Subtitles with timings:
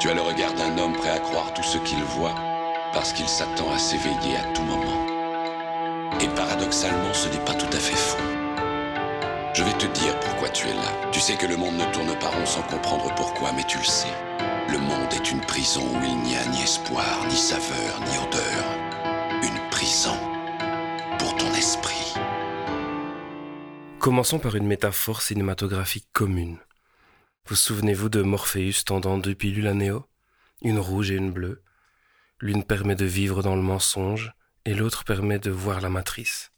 [0.00, 2.34] Tu as le regard d'un homme prêt à croire tout ce qu'il voit,
[2.94, 5.06] parce qu'il s'attend à s'éveiller à tout moment.
[6.22, 8.16] Et paradoxalement, ce n'est pas tout à fait faux.
[9.52, 11.10] Je vais te dire pourquoi tu es là.
[11.12, 13.84] Tu sais que le monde ne tourne pas rond sans comprendre pourquoi, mais tu le
[13.84, 14.14] sais.
[14.70, 18.64] Le monde est une prison où il n'y a ni espoir, ni saveur, ni odeur.
[19.42, 20.16] Une prison
[21.18, 22.14] pour ton esprit.
[23.98, 26.56] Commençons par une métaphore cinématographique commune.
[27.46, 30.06] Vous souvenez-vous de Morpheus tendant deux pilules à Néo
[30.62, 31.62] Une rouge et une bleue.
[32.40, 34.32] L'une permet de vivre dans le mensonge
[34.64, 36.52] et l'autre permet de voir la matrice.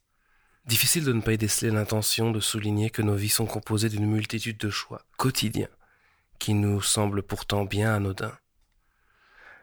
[0.67, 4.07] Difficile de ne pas y déceler l'intention de souligner que nos vies sont composées d'une
[4.07, 5.69] multitude de choix quotidiens
[6.39, 8.37] qui nous semblent pourtant bien anodins.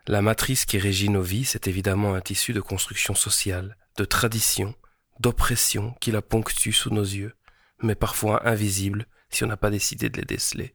[0.07, 4.73] La matrice qui régit nos vies, c'est évidemment un tissu de construction sociale, de tradition,
[5.19, 7.35] d'oppression qui la ponctue sous nos yeux,
[7.81, 10.73] mais parfois invisible si on n'a pas décidé de les déceler.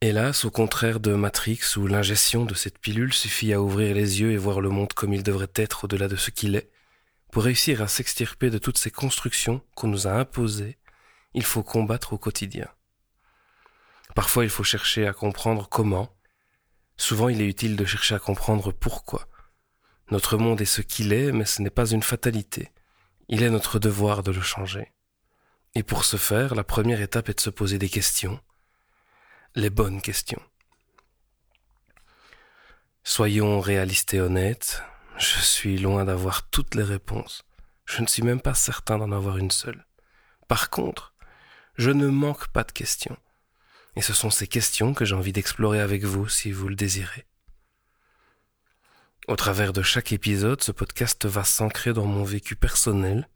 [0.00, 4.30] Hélas, au contraire de Matrix, où l'ingestion de cette pilule suffit à ouvrir les yeux
[4.30, 6.70] et voir le monde comme il devrait être au-delà de ce qu'il est,
[7.32, 10.78] pour réussir à s'extirper de toutes ces constructions qu'on nous a imposées,
[11.34, 12.68] il faut combattre au quotidien.
[14.14, 16.16] Parfois il faut chercher à comprendre comment,
[16.96, 19.26] souvent il est utile de chercher à comprendre pourquoi.
[20.12, 22.70] Notre monde est ce qu'il est, mais ce n'est pas une fatalité.
[23.28, 24.92] Il est notre devoir de le changer.
[25.74, 28.40] Et pour ce faire, la première étape est de se poser des questions,
[29.58, 30.40] les bonnes questions.
[33.02, 34.82] Soyons réalistes et honnêtes,
[35.18, 37.44] je suis loin d'avoir toutes les réponses.
[37.84, 39.84] Je ne suis même pas certain d'en avoir une seule.
[40.46, 41.12] Par contre,
[41.74, 43.16] je ne manque pas de questions.
[43.96, 47.26] Et ce sont ces questions que j'ai envie d'explorer avec vous si vous le désirez.
[49.26, 53.28] Au travers de chaque épisode, ce podcast va s'ancrer dans mon vécu personnel,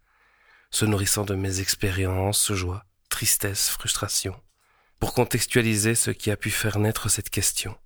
[0.71, 4.41] se nourrissant de mes expériences, joie, tristesse, frustration,
[5.03, 7.77] pour contextualiser ce qui a pu faire naître cette question.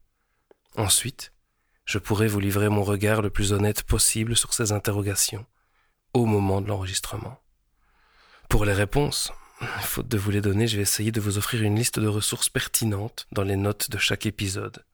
[0.77, 1.33] Ensuite,
[1.87, 5.47] je pourrai vous livrer mon regard le plus honnête possible sur ces interrogations,
[6.13, 7.39] au moment de l'enregistrement.
[8.51, 9.33] Pour les réponses,
[9.81, 12.51] faute de vous les donner, je vais essayer de vous offrir une liste de ressources
[12.51, 14.85] pertinentes dans les notes de chaque épisode,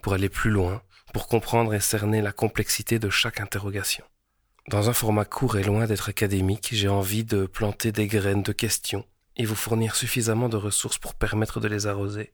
[0.00, 0.80] pour aller plus loin,
[1.12, 4.04] pour comprendre et cerner la complexité de chaque interrogation.
[4.68, 8.52] Dans un format court et loin d'être académique, j'ai envie de planter des graines de
[8.52, 9.04] questions
[9.36, 12.32] et vous fournir suffisamment de ressources pour permettre de les arroser.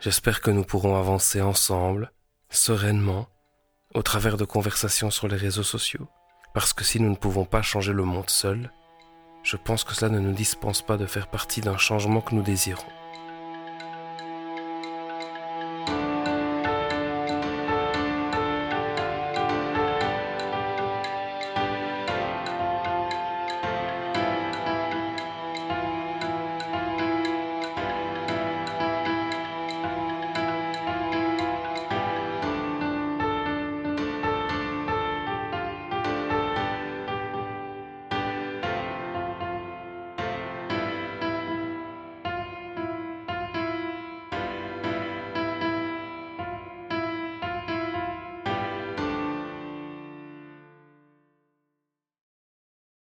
[0.00, 2.12] J'espère que nous pourrons avancer ensemble,
[2.50, 3.28] sereinement,
[3.94, 6.08] au travers de conversations sur les réseaux sociaux,
[6.52, 8.70] parce que si nous ne pouvons pas changer le monde seul,
[9.42, 12.42] je pense que cela ne nous dispense pas de faire partie d'un changement que nous
[12.42, 12.82] désirons.